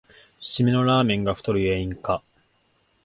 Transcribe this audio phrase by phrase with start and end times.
[0.39, 2.23] しめのラーメンが太る原因か